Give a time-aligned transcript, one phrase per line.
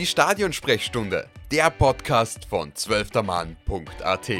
[0.00, 4.30] Die Stadionsprechstunde, der Podcast von zwölftermann.at.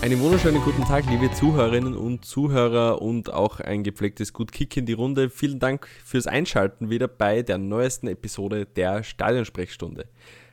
[0.00, 4.86] Einen wunderschönen guten Tag, liebe Zuhörerinnen und Zuhörer und auch ein gepflegtes Gut Kick in
[4.86, 5.28] die Runde.
[5.28, 10.06] Vielen Dank fürs Einschalten wieder bei der neuesten Episode der Stadionsprechstunde.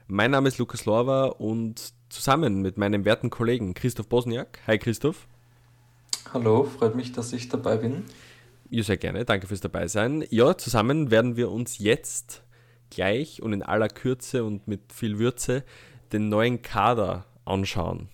[0.08, 4.62] Mein Name ist Lukas Lorwa und zusammen mit meinem werten Kollegen Christoph Bosniak.
[4.66, 5.28] Hi Christoph.
[6.32, 8.04] Hallo, freut mich, dass ich dabei bin.
[8.70, 10.26] Ja, sehr gerne, danke fürs Dabeisein.
[10.30, 12.44] Ja, zusammen werden wir uns jetzt
[12.90, 15.64] gleich und in aller Kürze und mit viel Würze
[16.12, 18.10] den neuen Kader anschauen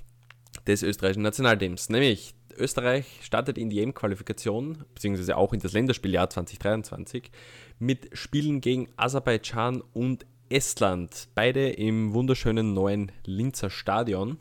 [0.67, 1.89] des österreichischen Nationalteams.
[1.89, 7.31] Nämlich Österreich startet in die EM-Qualifikation, beziehungsweise auch in das Länderspieljahr 2023,
[7.79, 11.29] mit Spielen gegen Aserbaidschan und Estland.
[11.35, 14.39] Beide im wunderschönen neuen Linzer Stadion.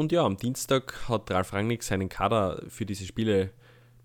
[0.00, 3.50] Und ja, am Dienstag hat Ralf Rangnick seinen Kader für diese Spiele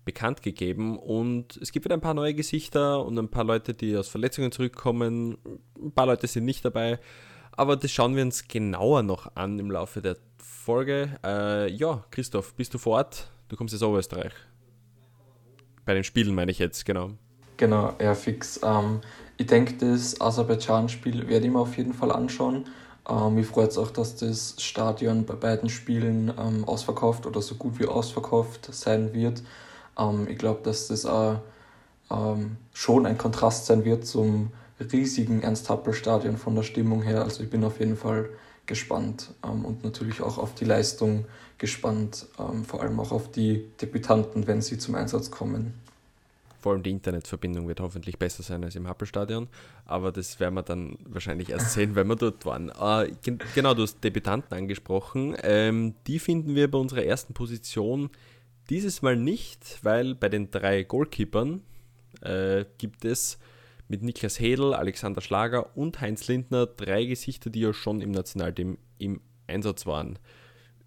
[0.04, 3.96] bekannt gegeben und es gibt wieder ein paar neue Gesichter und ein paar Leute, die
[3.96, 5.38] aus Verletzungen zurückkommen.
[5.82, 6.98] Ein paar Leute sind nicht dabei,
[7.52, 11.18] aber das schauen wir uns genauer noch an im Laufe der Folge.
[11.24, 13.30] Äh, ja, Christoph, bist du vor Ort?
[13.48, 14.34] Du kommst aus Oberösterreich.
[15.86, 17.12] Bei den Spielen meine ich jetzt, genau.
[17.56, 18.60] Genau, ja, fix.
[18.62, 19.00] Ähm,
[19.38, 22.66] ich denke, das Aserbaidschan-Spiel werde ich mir auf jeden Fall anschauen.
[23.08, 27.54] Ähm, mich freut es auch, dass das Stadion bei beiden Spielen ähm, ausverkauft oder so
[27.54, 29.42] gut wie ausverkauft sein wird.
[29.98, 31.40] Ähm, ich glaube, dass das auch
[32.10, 34.50] ähm, schon ein Kontrast sein wird zum
[34.92, 37.22] riesigen Ernst-Happel-Stadion von der Stimmung her.
[37.22, 38.28] Also ich bin auf jeden Fall
[38.66, 41.24] gespannt ähm, und natürlich auch auf die Leistung
[41.58, 45.74] gespannt, ähm, vor allem auch auf die Debütanten, wenn sie zum Einsatz kommen.
[46.66, 49.46] Vor allem die Internetverbindung wird hoffentlich besser sein als im Happelstadion,
[49.84, 52.70] aber das werden wir dann wahrscheinlich erst sehen, wenn wir dort waren.
[52.70, 53.12] Äh,
[53.54, 55.36] genau, du hast Debütanten angesprochen.
[55.44, 58.10] Ähm, die finden wir bei unserer ersten Position
[58.68, 61.62] dieses Mal nicht, weil bei den drei Goalkeepern
[62.22, 63.38] äh, gibt es
[63.86, 68.76] mit Niklas Hedel, Alexander Schlager und Heinz Lindner drei Gesichter, die ja schon im Nationalteam
[68.98, 70.18] im Einsatz waren.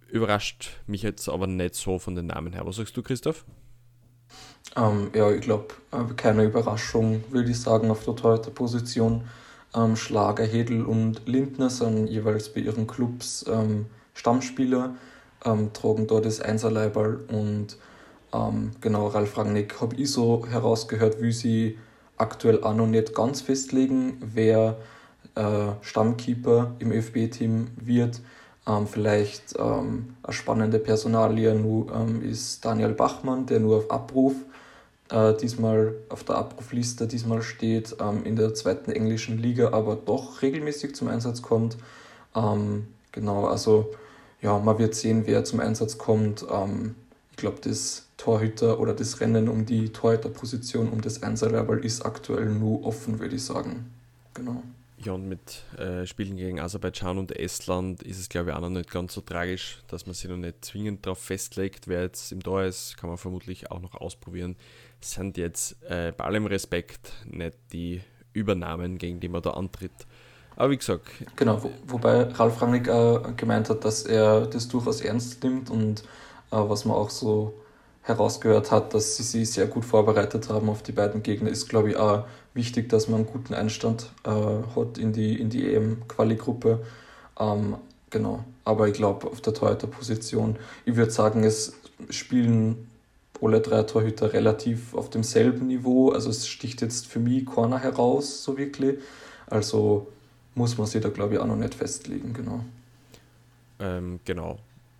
[0.09, 2.65] Überrascht mich jetzt aber nicht so von den Namen her.
[2.65, 3.45] Was sagst du, Christoph?
[4.75, 9.23] Ähm, ja, ich glaube, äh, keine Überraschung, würde ich sagen, auf der Torhüter-Position.
[9.75, 14.95] Ähm, Schlager, Hedel und Lindner sind jeweils bei ihren Clubs ähm, Stammspieler,
[15.45, 17.77] ähm, tragen dort das Einserleiberl und
[18.33, 21.77] ähm, genau, Ralf Rangnick habe ich so herausgehört, wie sie
[22.17, 24.77] aktuell auch noch nicht ganz festlegen, wer
[25.35, 28.21] äh, Stammkeeper im ÖFB-Team wird.
[28.69, 34.35] Ähm, vielleicht ähm, eine spannende Personalie nur, ähm, ist Daniel Bachmann, der nur auf Abruf
[35.09, 40.41] äh, diesmal auf der Abrufliste diesmal steht, ähm, in der zweiten englischen Liga, aber doch
[40.41, 41.77] regelmäßig zum Einsatz kommt.
[42.35, 43.91] Ähm, genau, also
[44.41, 46.45] ja, man wird sehen, wer zum Einsatz kommt.
[46.51, 46.95] Ähm,
[47.31, 52.47] ich glaube, das Torhüter oder das Rennen um die Torhüterposition, um das Einserlevel ist aktuell
[52.47, 53.91] nur offen, würde ich sagen.
[54.33, 54.61] Genau.
[55.01, 58.69] Ja, und mit äh, Spielen gegen Aserbaidschan und Estland ist es, glaube ich, auch noch
[58.69, 61.87] nicht ganz so tragisch, dass man sich noch nicht zwingend darauf festlegt.
[61.87, 64.57] Wer jetzt im Tor ist, kann man vermutlich auch noch ausprobieren.
[65.01, 68.01] Es sind jetzt äh, bei allem Respekt nicht die
[68.33, 70.05] Übernahmen, gegen die man da antritt.
[70.57, 71.07] Aber wie gesagt.
[71.37, 76.01] Genau, wo, wobei Ralf Rangnick äh, gemeint hat, dass er das durchaus ernst nimmt und
[76.01, 77.53] äh, was man auch so
[78.01, 81.91] herausgehört hat, dass sie sich sehr gut vorbereitet haben auf die beiden Gegner, ist, glaube
[81.91, 86.83] ich, auch wichtig, dass man einen guten Einstand äh, hat in die, in die EM-Quali-Gruppe.
[87.39, 87.75] Ähm,
[88.09, 91.73] genau, aber ich glaube, auf der Torhüter-Position, ich würde sagen, es
[92.09, 92.89] spielen
[93.41, 96.09] alle drei Torhüter relativ auf demselben Niveau.
[96.09, 98.99] Also es sticht jetzt für mich keiner heraus, so wirklich.
[99.47, 100.07] Also
[100.55, 102.63] muss man sich da, glaube ich, auch noch nicht festlegen, genau.
[103.79, 104.59] Ähm, genau.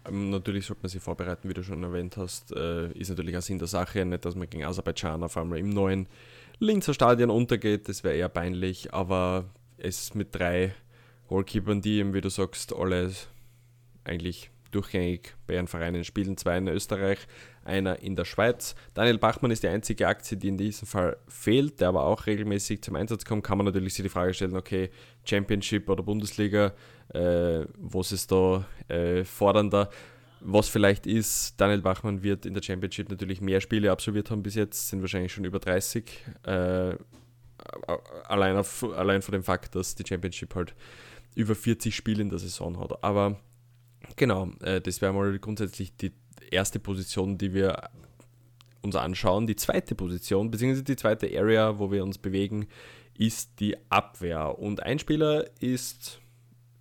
[0.09, 2.51] Ähm, natürlich sollte man sich vorbereiten, wie du schon erwähnt hast.
[2.51, 5.69] Äh, ist natürlich auch Sinn der Sache, nicht, dass man gegen Aserbaidschan auf einmal im
[5.69, 6.07] neuen
[6.59, 9.45] Linzer Stadion untergeht, das wäre eher peinlich, aber
[9.77, 10.75] es mit drei
[11.29, 13.11] Goalkeepern, die wie du sagst, alle
[14.03, 17.19] eigentlich durchgängig bei ihren Vereinen spielen, zwei in Österreich,
[17.69, 18.75] einer in der Schweiz.
[18.93, 22.81] Daniel Bachmann ist die einzige Aktie, die in diesem Fall fehlt, der aber auch regelmäßig
[22.81, 23.43] zum Einsatz kommt.
[23.43, 24.89] Kann man natürlich sich die Frage stellen, okay,
[25.23, 26.73] Championship oder Bundesliga,
[27.13, 29.89] äh, was ist da äh, fordernder?
[30.41, 34.55] Was vielleicht ist, Daniel Bachmann wird in der Championship natürlich mehr Spiele absolviert haben bis
[34.55, 36.05] jetzt, sind wahrscheinlich schon über 30.
[36.43, 36.95] Äh,
[38.25, 40.73] allein, auf, allein von dem Fakt, dass die Championship halt
[41.35, 43.03] über 40 Spiele in der Saison hat.
[43.03, 43.39] Aber
[44.15, 46.13] genau, äh, das wäre mal grundsätzlich die
[46.51, 47.89] erste Position, die wir
[48.81, 49.47] uns anschauen.
[49.47, 52.67] Die zweite Position, beziehungsweise die zweite Area, wo wir uns bewegen,
[53.17, 54.57] ist die Abwehr.
[54.57, 56.19] Und ein Spieler ist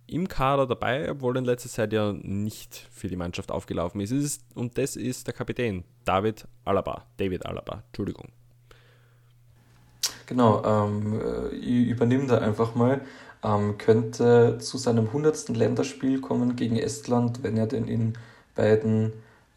[0.07, 4.11] im Kader dabei, obwohl in letzter Zeit ja nicht für die Mannschaft aufgelaufen ist.
[4.11, 7.05] ist und das ist der Kapitän, David Alaba.
[7.17, 8.29] David Alaba, Entschuldigung.
[10.25, 11.19] Genau, ähm,
[11.59, 13.01] ich übernehme da einfach mal.
[13.43, 15.49] Ähm, könnte zu seinem 100.
[15.49, 18.13] Länderspiel kommen gegen Estland, wenn er denn in
[18.55, 19.11] beiden äh,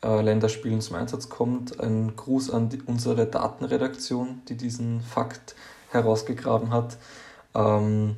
[0.08, 1.80] Länderspielen zum Einsatz kommt.
[1.80, 5.54] Ein Gruß an die, unsere Datenredaktion, die diesen Fakt
[5.90, 6.98] herausgegraben hat.
[7.54, 8.16] Ähm,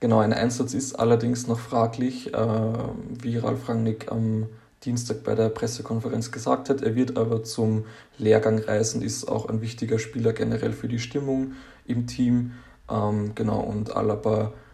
[0.00, 2.72] genau, ein Einsatz ist allerdings noch fraglich, äh,
[3.22, 4.46] wie Ralf Rangnick am
[4.84, 6.82] Dienstag bei der Pressekonferenz gesagt hat.
[6.82, 7.84] Er wird aber zum
[8.16, 11.52] Lehrgang reisen, ist auch ein wichtiger Spieler generell für die Stimmung
[11.86, 12.52] im Team.
[12.90, 14.67] Ähm, genau, und Alaba äh,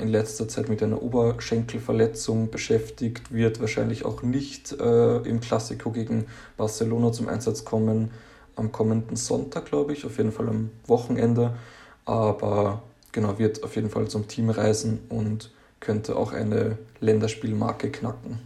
[0.00, 6.26] in letzter Zeit mit einer Oberschenkelverletzung beschäftigt, wird wahrscheinlich auch nicht äh, im Klassiko gegen
[6.56, 8.10] Barcelona zum Einsatz kommen
[8.56, 11.56] am kommenden Sonntag, glaube ich, auf jeden Fall am Wochenende.
[12.04, 12.82] Aber
[13.12, 15.50] genau, wird auf jeden Fall zum Team reisen und
[15.80, 18.38] könnte auch eine Länderspielmarke knacken.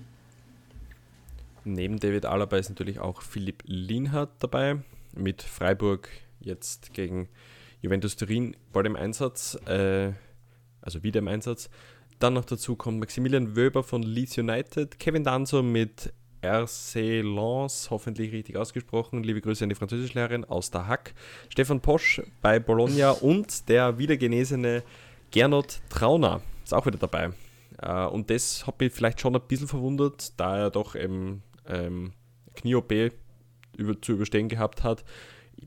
[1.64, 4.76] Neben David Alaba ist natürlich auch Philipp Lienhardt dabei,
[5.14, 6.08] mit Freiburg
[6.40, 7.28] jetzt gegen
[7.80, 10.12] Juventus Turin bald im Einsatz, äh,
[10.84, 11.70] also wieder im Einsatz.
[12.18, 16.12] Dann noch dazu kommt Maximilian Wöber von Leeds United, Kevin Danzo mit
[16.44, 19.22] RC Lens, hoffentlich richtig ausgesprochen.
[19.22, 21.14] Liebe Grüße an die Französischlehrerin aus der Hack.
[21.48, 24.82] Stefan Posch bei Bologna und der wiedergenesene
[25.30, 27.30] Gernot Trauner ist auch wieder dabei.
[27.78, 32.12] Äh, und das hat mich vielleicht schon ein bisschen verwundert, da er doch eben ähm,
[32.54, 32.92] Knie-OP
[33.76, 35.04] über, zu überstehen gehabt hat.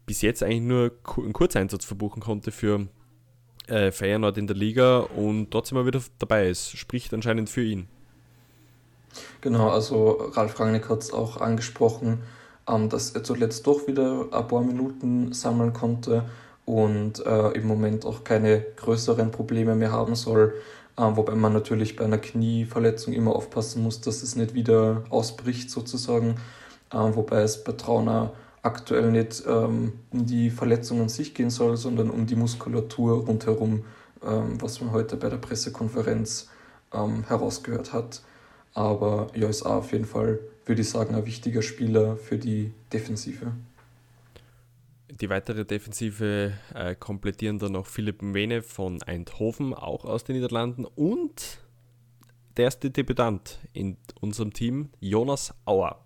[0.06, 2.88] Bis jetzt eigentlich nur einen Kurzeinsatz verbuchen konnte für
[3.68, 6.78] äh, Feyenoord in der Liga und trotzdem mal wieder dabei ist.
[6.78, 7.88] Spricht anscheinend für ihn.
[9.42, 12.22] Genau, also Ralf Rangnick hat es auch angesprochen,
[12.68, 16.25] ähm, dass er zuletzt doch wieder ein paar Minuten sammeln konnte
[16.66, 20.54] und äh, im Moment auch keine größeren Probleme mehr haben soll.
[20.98, 25.69] Äh, wobei man natürlich bei einer Knieverletzung immer aufpassen muss, dass es nicht wieder ausbricht
[25.69, 26.36] sozusagen.
[26.92, 31.77] Äh, wobei es bei Trauner aktuell nicht ähm, um die Verletzung an sich gehen soll,
[31.77, 33.86] sondern um die Muskulatur rundherum,
[34.25, 36.50] ähm, was man heute bei der Pressekonferenz
[36.94, 38.21] ähm, herausgehört hat.
[38.74, 43.51] Aber ja, auf jeden Fall, würde ich sagen, ein wichtiger Spieler für die Defensive.
[45.09, 50.86] Die weitere Defensive äh, komplettieren dann noch Philipp Mwene von Eindhoven, auch aus den Niederlanden.
[50.86, 51.59] Und
[52.57, 56.04] der erste Debütant in unserem Team, Jonas Auer.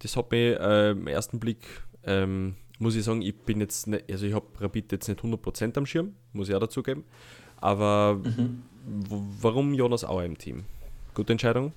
[0.00, 1.58] Das hat mir äh, im ersten Blick,
[2.04, 5.76] ähm, muss ich sagen, ich bin jetzt nicht, also ich habe Rapid jetzt nicht 100%
[5.76, 7.04] am Schirm, muss ich auch dazugeben.
[7.60, 8.62] Aber mhm.
[9.40, 10.64] warum Jonas Auer im Team?
[11.14, 11.72] Gute Entscheidung?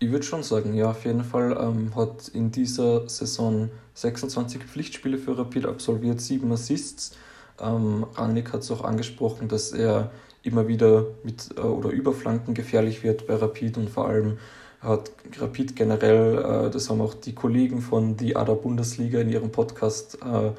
[0.00, 5.16] Ich würde schon sagen, ja, auf jeden Fall ähm, hat in dieser Saison 26 Pflichtspiele
[5.16, 7.16] für Rapid absolviert, 7 Assists.
[7.60, 10.10] Ähm, Rangnick hat es auch angesprochen, dass er
[10.42, 14.38] immer wieder mit äh, oder über Flanken gefährlich wird bei Rapid und vor allem
[14.84, 19.50] hat Rapid generell, äh, das haben auch die Kollegen von die ADA Bundesliga in ihrem
[19.50, 20.50] Podcast äh,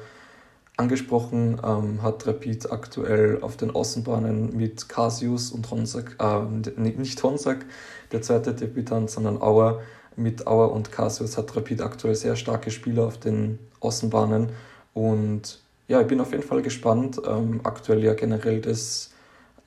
[0.76, 7.64] angesprochen, ähm, hat Rapid aktuell auf den Außenbahnen mit Casius und Honsack, äh, nicht Honsack,
[8.12, 9.80] der zweite Debütant, sondern Auer.
[10.18, 14.48] Mit Auer und Casius hat Rapid aktuell sehr starke Spieler auf den Außenbahnen.
[14.94, 17.20] Und ja, ich bin auf jeden Fall gespannt.
[17.26, 19.10] Ähm, aktuell ja generell das,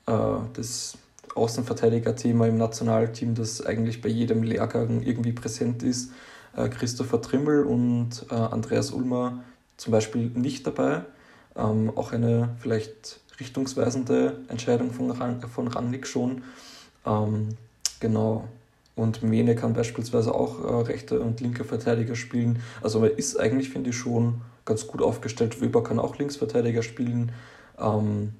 [0.06, 0.12] äh,
[0.52, 0.98] das
[1.34, 6.12] Außenverteidiger-Thema im Nationalteam, das eigentlich bei jedem Lehrgang irgendwie präsent ist.
[6.56, 9.42] Äh, Christopher Trimmel und äh, Andreas Ulmer
[9.76, 11.04] zum Beispiel nicht dabei.
[11.56, 16.42] Ähm, auch eine vielleicht richtungsweisende Entscheidung von, Ran von Rannik schon.
[17.06, 17.48] Ähm,
[17.98, 18.48] genau.
[18.96, 22.60] Und Mene kann beispielsweise auch äh, rechter und linker Verteidiger spielen.
[22.82, 25.60] Also man ist eigentlich, finde ich, schon ganz gut aufgestellt.
[25.60, 27.32] Weber kann auch Linksverteidiger spielen.
[27.78, 28.34] Ähm,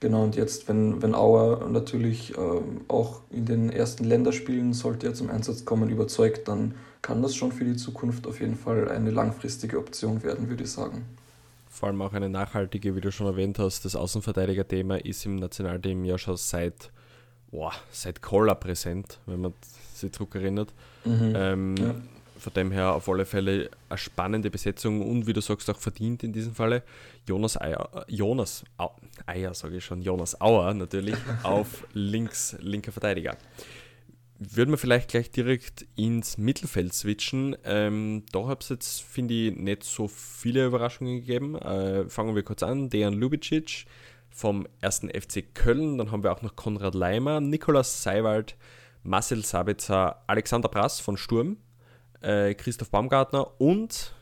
[0.00, 5.14] genau, und jetzt, wenn, wenn Auer natürlich ähm, auch in den ersten Länderspielen sollte er
[5.14, 9.10] zum Einsatz kommen, überzeugt, dann kann das schon für die Zukunft auf jeden Fall eine
[9.10, 11.04] langfristige Option werden, würde ich sagen.
[11.68, 13.84] Vor allem auch eine nachhaltige, wie du schon erwähnt hast.
[13.84, 16.90] Das Außenverteidiger-Thema ist im Nationalteam ja schon seit,
[17.50, 19.54] boah, seit Koller präsent, wenn man
[19.94, 20.74] sich zurückerinnert.
[21.04, 21.32] Mhm.
[21.34, 21.94] Ähm, ja.
[22.40, 26.22] Von dem her auf alle Fälle eine spannende Besetzung und wie du sagst, auch verdient
[26.22, 26.82] in diesem Falle.
[27.28, 28.64] Jonas Eier, Jonas
[29.26, 33.36] Eier, sage ich schon, Jonas Auer natürlich auf links, linker Verteidiger
[34.40, 37.56] würden wir vielleicht gleich direkt ins Mittelfeld switchen.
[37.64, 41.56] Ähm, da hat es jetzt, finde ich, nicht so viele Überraschungen gegeben.
[41.56, 42.88] Äh, fangen wir kurz an.
[42.88, 43.84] Dejan Lubicic
[44.30, 45.08] vom 1.
[45.12, 45.98] FC Köln.
[45.98, 48.56] Dann haben wir auch noch Konrad Leimer, Nikolaus Seiwald,
[49.02, 51.58] Marcel Sabitzer, Alexander Brass von Sturm,
[52.20, 54.14] äh, Christoph Baumgartner und,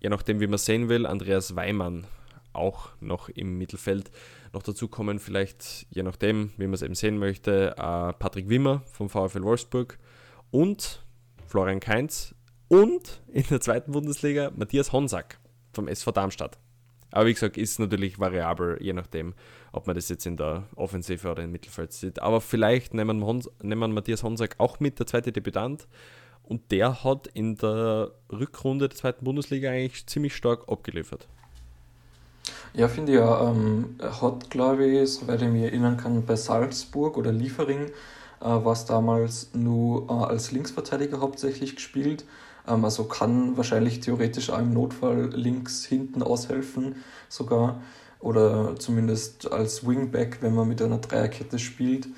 [0.00, 2.06] je nachdem wie man sehen will, Andreas Weimann
[2.52, 4.10] auch noch im Mittelfeld.
[4.52, 8.82] Noch dazu kommen vielleicht, je nachdem, wie man es eben sehen möchte, äh, Patrick Wimmer
[8.92, 9.98] vom VfL Wolfsburg
[10.50, 11.04] und
[11.46, 12.34] Florian Kainz
[12.68, 15.38] und in der zweiten Bundesliga Matthias Honsack
[15.72, 16.58] vom SV Darmstadt.
[17.10, 19.34] Aber wie gesagt, ist natürlich variabel, je nachdem,
[19.72, 22.20] ob man das jetzt in der Offensive oder im Mittelfeld sieht.
[22.20, 25.88] Aber vielleicht nehmen wir, Matthias Honsack auch mit, der zweite Debütant.
[26.48, 31.28] Und der hat in der Rückrunde der zweiten Bundesliga eigentlich ziemlich stark abgeliefert.
[32.72, 33.50] Ja, finde ich ja.
[33.50, 37.90] Ähm, hat, glaube ich, soweit ich mich erinnern kann, bei Salzburg oder Liefering
[38.40, 42.24] äh, war es damals nur äh, als Linksverteidiger hauptsächlich gespielt.
[42.66, 46.96] Ähm, also kann wahrscheinlich theoretisch auch im Notfall links hinten aushelfen
[47.28, 47.82] sogar.
[48.20, 52.08] Oder zumindest als Wingback, wenn man mit einer Dreierkette spielt.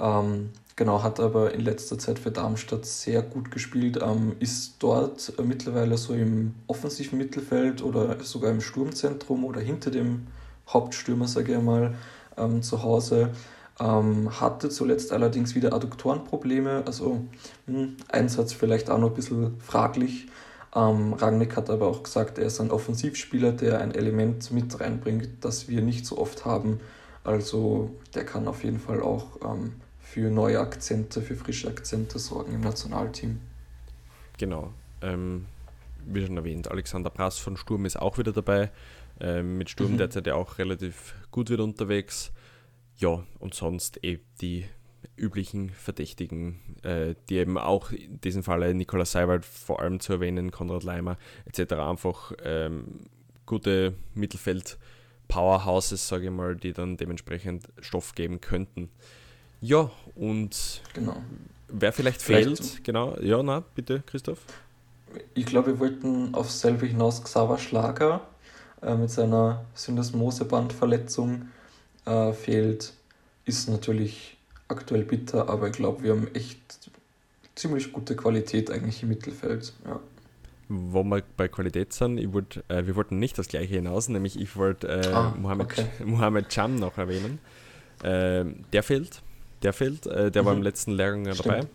[0.00, 5.32] Ähm, Genau, hat aber in letzter Zeit für Darmstadt sehr gut gespielt, ähm, ist dort
[5.42, 10.26] mittlerweile so im offensiven Mittelfeld oder sogar im Sturmzentrum oder hinter dem
[10.68, 11.94] Hauptstürmer, sage ich mal,
[12.36, 13.30] ähm, zu Hause.
[13.80, 17.22] Ähm, hatte zuletzt allerdings wieder Adduktorenprobleme, also
[17.66, 20.26] mh, hm, Einsatz vielleicht auch noch ein bisschen fraglich.
[20.74, 25.28] Ähm, Rangnick hat aber auch gesagt, er ist ein Offensivspieler, der ein Element mit reinbringt,
[25.40, 26.80] das wir nicht so oft haben.
[27.24, 29.72] Also der kann auf jeden Fall auch ähm,
[30.16, 33.38] für neue Akzente, für frische Akzente sorgen im Nationalteam.
[34.38, 34.72] Genau.
[35.02, 35.44] Ähm,
[36.06, 38.70] wie schon erwähnt, Alexander Brass von Sturm ist auch wieder dabei.
[39.20, 39.98] Ähm, mit Sturm mhm.
[39.98, 42.32] derzeit ja auch relativ gut wieder unterwegs.
[42.96, 44.64] Ja, und sonst eben die
[45.18, 50.50] üblichen Verdächtigen, äh, die eben auch in diesem Fall Nikola Seiwald vor allem zu erwähnen,
[50.50, 51.74] Konrad Leimer etc.
[51.74, 53.00] einfach ähm,
[53.44, 58.88] gute Mittelfeld-Powerhouses, sage ich mal, die dann dementsprechend Stoff geben könnten.
[59.60, 61.16] Ja, und genau.
[61.68, 64.40] wer vielleicht, vielleicht fehlt, genau, ja, na, bitte, Christoph.
[65.34, 68.20] Ich glaube, wir wollten auf selbe hinaus Xaver Schlager
[68.82, 71.48] äh, mit seiner Syndesmosebandverletzung
[72.04, 72.92] äh, fehlt.
[73.44, 74.36] Ist natürlich
[74.68, 76.58] aktuell bitter, aber ich glaube, wir haben echt
[77.54, 79.72] ziemlich gute Qualität eigentlich im Mittelfeld.
[79.84, 80.00] Ja.
[80.68, 84.38] Wo wir bei Qualität sind, ich wollt, äh, wir wollten nicht das gleiche hinaus, nämlich
[84.38, 85.86] ich wollte äh, ah, Mohamed, okay.
[86.04, 87.38] Mohamed Cham noch erwähnen.
[88.04, 89.22] Ähm, der fehlt
[89.66, 90.06] der fehlt.
[90.06, 90.46] Äh, der mhm.
[90.46, 91.46] war im letzten Lehrgang Stimmt.
[91.46, 91.66] dabei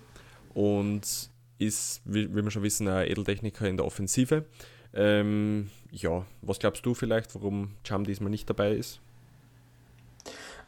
[0.53, 1.29] und
[1.59, 4.45] ist, wie, wie wir schon wissen, ein Edeltechniker in der Offensive.
[4.93, 8.99] Ähm, ja, was glaubst du vielleicht, warum Cham diesmal nicht dabei ist?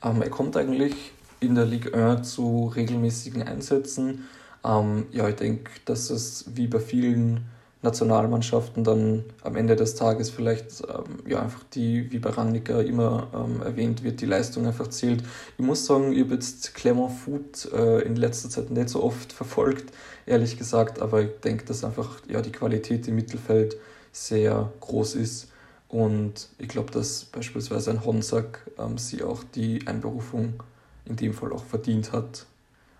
[0.03, 0.93] Ähm, er kommt eigentlich
[1.39, 4.25] in der Ligue 1 zu regelmäßigen Einsätzen.
[4.63, 7.45] Ähm, ja, ich denke, dass es wie bei vielen
[7.83, 13.27] Nationalmannschaften dann am Ende des Tages vielleicht ähm, ja einfach die, wie bei Rangnicker immer
[13.33, 15.23] ähm, erwähnt wird, die Leistung einfach zählt.
[15.57, 19.33] Ich muss sagen, ich habe jetzt Clement Foot äh, in letzter Zeit nicht so oft
[19.33, 19.93] verfolgt,
[20.25, 23.75] ehrlich gesagt, aber ich denke, dass einfach ja die Qualität im Mittelfeld
[24.11, 25.49] sehr groß ist
[25.89, 30.63] und ich glaube, dass beispielsweise ein Honsack ähm, sie auch die Einberufung
[31.05, 32.47] in dem Fall auch verdient hat.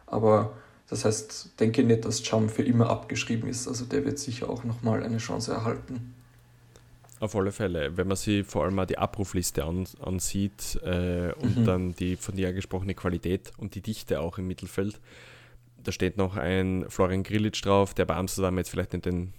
[0.05, 0.53] Aber
[0.89, 3.67] das heißt, denke nicht, dass Chum für immer abgeschrieben ist.
[3.67, 6.13] Also der wird sicher auch nochmal eine Chance erhalten.
[7.19, 11.59] Auf alle Fälle, wenn man sich vor allem mal die Abrufliste an, ansieht äh, und
[11.59, 11.65] mhm.
[11.65, 14.99] dann die von dir angesprochene Qualität und die Dichte auch im Mittelfeld,
[15.83, 19.33] da steht noch ein Florian Grillitsch drauf, der bei Amsterdam jetzt vielleicht nicht den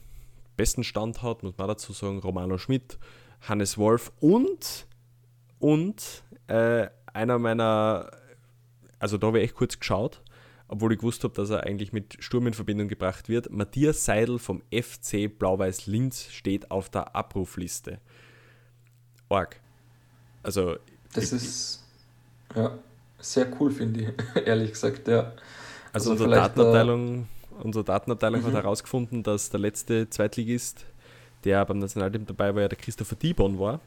[0.56, 2.98] besten Stand hat, muss man dazu sagen, Romano Schmidt,
[3.42, 4.86] Hannes Wolf und,
[5.58, 8.10] und äh, einer meiner,
[8.98, 10.22] also da habe ich echt kurz geschaut,
[10.68, 13.50] obwohl ich gewusst habe, dass er eigentlich mit Sturm in Verbindung gebracht wird.
[13.50, 17.98] Matthias Seidel vom FC Blau-Weiß Linz steht auf der Abrufliste.
[19.28, 19.60] Org.
[20.42, 20.76] Also.
[21.12, 21.84] Das ich, ist
[22.54, 22.78] ja
[23.18, 25.32] sehr cool, finde ich, ehrlich gesagt, ja.
[25.92, 27.28] Also, also unsere, Datenabteilung,
[27.62, 28.46] unsere Datenabteilung mhm.
[28.46, 30.84] hat herausgefunden, dass der letzte Zweitligist,
[31.44, 33.80] der beim Nationalteam dabei war, ja der Christopher Dibon war.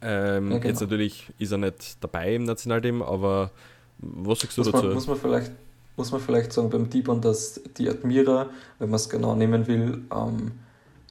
[0.00, 0.68] Ähm, ja, genau.
[0.68, 3.50] Jetzt natürlich ist er nicht dabei im Nationalteam, aber
[3.98, 4.86] was sagst du muss dazu?
[4.86, 5.52] Man, muss man vielleicht
[5.98, 10.02] muss man vielleicht sagen beim Dibon, dass die Admira, wenn man es genau nehmen will,
[10.14, 10.52] ähm,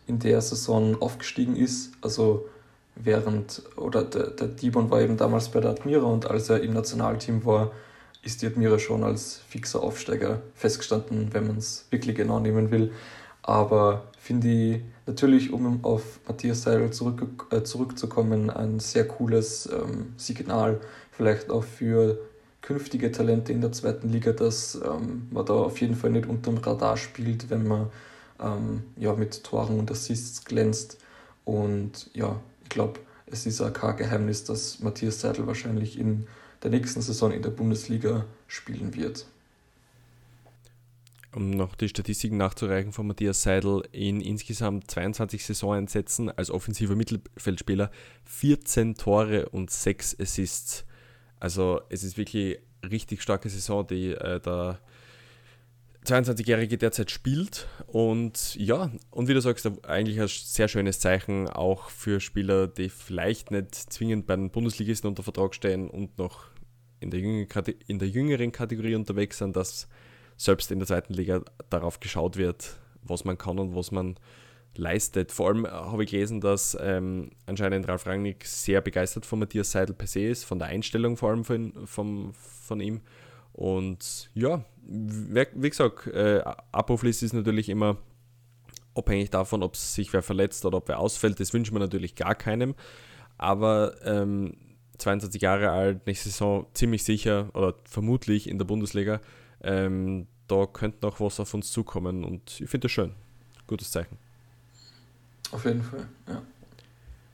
[0.08, 1.91] in der Saison aufgestiegen ist.
[2.01, 2.48] Also
[2.96, 6.74] während, oder der, der Dibon war eben damals bei der Admira und als er im
[6.74, 7.72] Nationalteam war,
[8.24, 12.91] ist die Admira schon als fixer Aufsteiger festgestanden, wenn man es wirklich genau nehmen will.
[13.44, 20.13] Aber finde ich natürlich, um auf Matthias Seidel zurück, äh, zurückzukommen, ein sehr cooles ähm,
[20.17, 20.79] Signal,
[21.12, 22.20] vielleicht auch für
[22.62, 26.58] künftige Talente in der zweiten Liga, dass ähm, man da auf jeden Fall nicht unterm
[26.58, 27.90] Radar spielt, wenn man
[28.40, 30.98] ähm, ja, mit Toren und Assists glänzt.
[31.46, 36.28] Und ja, ich glaube, es ist auch kein Geheimnis, dass Matthias Seidel wahrscheinlich in
[36.64, 39.26] der nächsten Saison in der Bundesliga spielen wird.
[41.38, 47.92] um noch die Statistiken nachzureichen von Matthias Seidel, in insgesamt 22 Saisoneinsätzen als offensiver Mittelfeldspieler
[48.26, 50.87] 14 Tore und 6 Assists.
[51.39, 54.79] Also es ist wirklich eine richtig starke Saison, die äh, der
[56.06, 57.67] 22-Jährige derzeit spielt.
[57.88, 62.89] Und ja, und wie du sagst, eigentlich ein sehr schönes Zeichen auch für Spieler, die
[62.89, 66.46] vielleicht nicht zwingend bei den Bundesligisten unter Vertrag stehen und noch
[67.00, 67.20] in der,
[67.88, 69.88] in der jüngeren Kategorie unterwegs sind, dass
[70.38, 74.17] selbst in der zweiten Liga darauf geschaut wird, was man kann und was man
[74.78, 75.32] leistet.
[75.32, 79.96] Vor allem habe ich gelesen, dass ähm, anscheinend Ralf Rangnick sehr begeistert von Matthias Seidel
[79.96, 83.02] per se ist, von der Einstellung vor allem von, von, von ihm.
[83.54, 86.42] Und ja, wie, gesagt, äh,
[86.72, 87.98] Abrufliste ist natürlich immer
[88.96, 91.40] abhängig davon, ob sich wer verletzt oder ob wer ausfällt.
[91.40, 92.76] Das wünscht man natürlich gar keinem.
[93.38, 94.56] Aber ähm,
[94.98, 99.22] 22 Jahre alt, nächste Saison ziemlich sicher oder vermutlich in der Bundesliga.
[99.62, 103.14] Ähm, da könnte noch was auf uns zukommen und ich finde das schön.
[103.68, 104.18] Gutes Zeichen.
[105.51, 106.42] Auf jeden Fall, ja.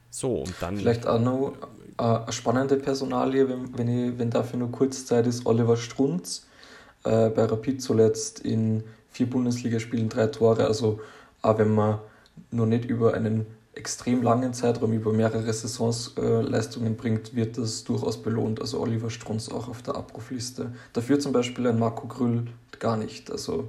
[0.09, 0.77] So, und dann.
[0.77, 1.53] Vielleicht auch noch
[1.97, 6.47] äh, eine spannende Personalie, wenn, wenn, ich, wenn dafür nur kurz Zeit ist, Oliver Strunz.
[7.03, 10.65] Äh, bei Rapid zuletzt in vier Bundesligaspielen drei Tore.
[10.65, 10.99] Also,
[11.41, 11.99] auch wenn man
[12.51, 17.83] nur nicht über einen extrem langen Zeitraum, über mehrere Saisons äh, Leistungen bringt, wird das
[17.83, 18.61] durchaus belohnt.
[18.61, 20.73] Also Oliver Strunz auch auf der Abrufliste.
[20.93, 22.45] Dafür zum Beispiel ein Marco Grüll
[22.79, 23.31] gar nicht.
[23.31, 23.67] Also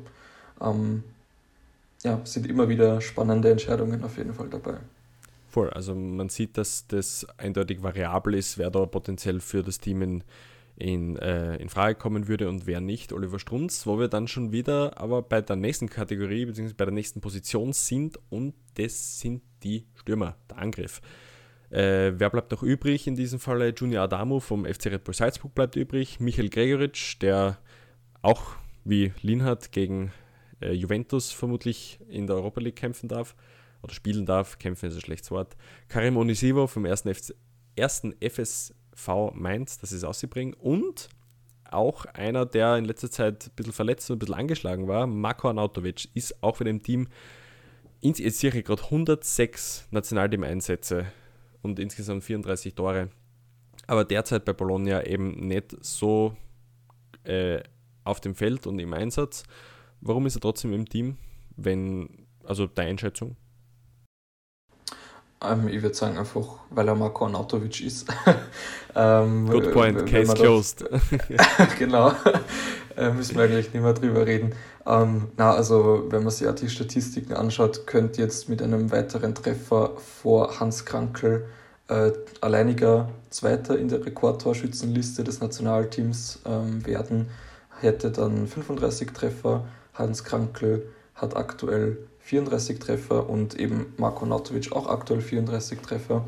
[0.60, 1.04] ähm,
[2.04, 4.76] ja, sind immer wieder spannende Entscheidungen auf jeden Fall dabei.
[5.48, 10.02] Voll, also man sieht, dass das eindeutig variabel ist, wer da potenziell für das Team
[10.02, 10.24] in,
[10.76, 13.12] in, äh, in Frage kommen würde und wer nicht.
[13.12, 16.74] Oliver Strunz, wo wir dann schon wieder aber bei der nächsten Kategorie bzw.
[16.76, 21.00] bei der nächsten Position sind und das sind die Stürmer, der Angriff.
[21.70, 23.06] Äh, wer bleibt noch übrig?
[23.06, 26.20] In diesem Fall Junior Adamu vom FC Red Bull Salzburg bleibt übrig.
[26.20, 27.58] Michael Gregoritsch, der
[28.22, 28.42] auch
[28.84, 30.12] wie Linhardt gegen
[30.64, 33.34] äh, Juventus vermutlich in der Europa League kämpfen darf
[33.82, 34.58] oder spielen darf.
[34.58, 35.56] Kämpfen ist ein schlechtes Wort.
[35.88, 37.34] Karim Onisivo vom ersten, FC,
[37.76, 40.54] ersten FSV Mainz, das ist ausgebringen.
[40.54, 41.08] Und
[41.70, 45.48] auch einer, der in letzter Zeit ein bisschen verletzt und ein bisschen angeschlagen war, Marko
[45.48, 47.08] Arnautovic, ist auch für dem Team
[48.12, 51.06] jetzt sehe ich gerade 106 Nationalteam-Einsätze
[51.62, 53.08] und insgesamt 34 Tore.
[53.86, 56.36] Aber derzeit bei Bologna eben nicht so
[57.24, 57.62] äh,
[58.04, 59.44] auf dem Feld und im Einsatz.
[60.04, 61.16] Warum ist er trotzdem im Team?
[61.56, 63.36] Wenn, also deine Einschätzung?
[65.42, 68.06] Ähm, ich würde sagen, einfach, weil er Marko Arnautovic ist.
[68.94, 70.84] ähm, Good point, case closed.
[71.78, 72.12] genau,
[72.96, 74.52] äh, müssen wir eigentlich nicht mehr drüber reden.
[74.86, 79.34] Ähm, na, also, wenn man sich auch die Statistiken anschaut, könnte jetzt mit einem weiteren
[79.34, 81.46] Treffer vor Hans Krankel
[81.88, 82.12] äh,
[82.42, 87.30] alleiniger Zweiter in der Rekordtorschützenliste des Nationalteams ähm, werden,
[87.80, 89.64] hätte dann 35 Treffer.
[89.94, 96.24] Hans Krankel hat aktuell 34 Treffer und eben Marko Nautovic auch aktuell 34 Treffer.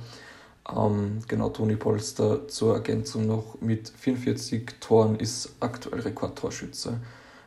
[0.74, 7.00] Ähm, genau, Toni Polster zur Ergänzung noch mit 44 Toren ist aktuell Rekordtorschütze.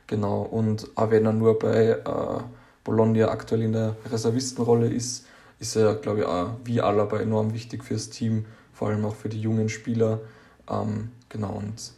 [0.08, 2.04] Genau, und auch wenn er nur bei äh,
[2.84, 5.26] Bologna aktuell in der Reservistenrolle ist,
[5.60, 9.30] ist er, glaube ich, auch wie Alaba enorm wichtig fürs Team, vor allem auch für
[9.30, 10.22] die jungen Spieler.
[10.70, 11.92] Ähm, genau, und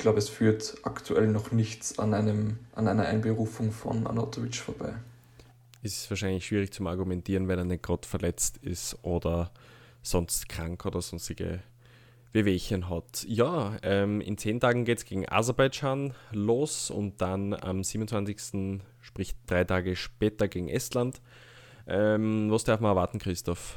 [0.00, 4.94] glaube, es führt aktuell noch nichts an, einem, an einer Einberufung von Anatovic vorbei
[5.82, 9.50] ist wahrscheinlich schwierig zum Argumentieren, wenn er nicht gerade verletzt ist oder
[10.02, 11.60] sonst krank oder sonstige
[12.32, 13.24] Wehwehchen hat.
[13.26, 18.82] Ja, ähm, in zehn Tagen geht es gegen Aserbaidschan los und dann am 27.
[19.00, 21.20] sprich drei Tage später gegen Estland.
[21.86, 23.76] Ähm, was darf man erwarten, Christoph?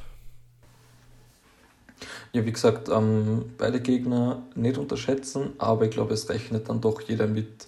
[2.32, 7.02] Ja, wie gesagt, ähm, beide Gegner nicht unterschätzen, aber ich glaube, es rechnet dann doch
[7.02, 7.68] jeder mit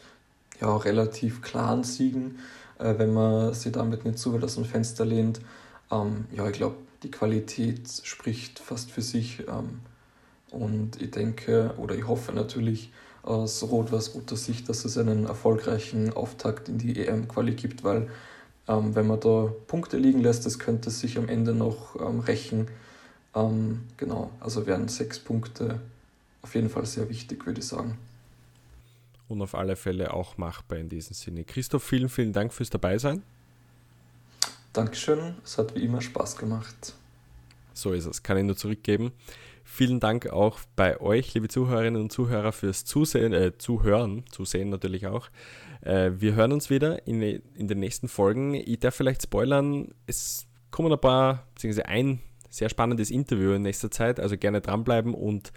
[0.61, 2.39] ja, relativ klaren Siegen
[2.79, 5.39] äh, wenn man sich damit nicht zu weit aus dem Fenster lehnt.
[5.91, 9.43] Ähm, ja, ich glaube, die Qualität spricht fast für sich.
[9.47, 9.79] Ähm,
[10.51, 12.91] und ich denke oder ich hoffe natürlich
[13.23, 18.09] aus rot-weiß-roter Sicht, dass es einen erfolgreichen Auftakt in die EM-Quali gibt, weil
[18.67, 22.67] ähm, wenn man da Punkte liegen lässt, das könnte sich am Ende noch ähm, rächen.
[23.35, 25.79] Ähm, genau, also wären sechs Punkte
[26.41, 27.97] auf jeden Fall sehr wichtig, würde ich sagen
[29.27, 31.43] und auf alle Fälle auch machbar in diesem Sinne.
[31.43, 33.23] Christoph, vielen, vielen Dank fürs Dabeisein.
[34.73, 36.93] Dankeschön, es hat wie immer Spaß gemacht.
[37.73, 39.11] So ist es, kann ich nur zurückgeben.
[39.63, 45.07] Vielen Dank auch bei euch, liebe Zuhörerinnen und Zuhörer, fürs Zusehen, äh, Zuhören, Zusehen natürlich
[45.07, 45.29] auch.
[45.81, 48.53] Äh, wir hören uns wieder in, in den nächsten Folgen.
[48.53, 52.19] Ich darf vielleicht spoilern, es kommen ein paar, beziehungsweise ein
[52.49, 55.51] sehr spannendes Interview in nächster Zeit, also gerne dranbleiben und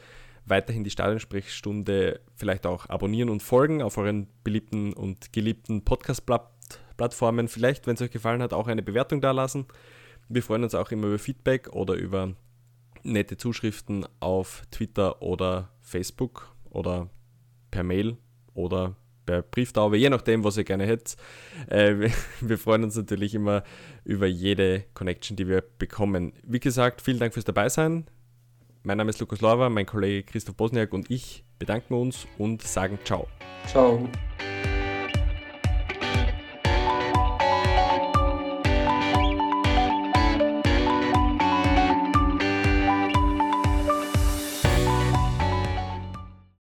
[0.44, 6.58] weiterhin die Stadionsprechstunde vielleicht auch abonnieren und folgen auf euren beliebten und geliebten Podcast-Plattformen
[6.98, 7.48] Plattformen.
[7.48, 9.64] Vielleicht, wenn es euch gefallen hat, auch eine Bewertung da lassen.
[10.28, 12.34] Wir freuen uns auch immer über Feedback oder über
[13.02, 17.08] nette Zuschriften auf Twitter oder Facebook oder
[17.70, 18.18] per Mail
[18.52, 18.96] oder
[19.28, 21.16] per Brieftaube, je nachdem, was ihr gerne hättet.
[21.68, 22.08] Äh,
[22.40, 23.62] wir freuen uns natürlich immer
[24.04, 26.32] über jede Connection, die wir bekommen.
[26.42, 28.06] Wie gesagt, vielen Dank fürs Dabeisein.
[28.82, 32.98] Mein Name ist Lukas Lorber, mein Kollege Christoph Bosniak und ich bedanken uns und sagen
[33.04, 33.28] Ciao.
[33.66, 34.08] Ciao.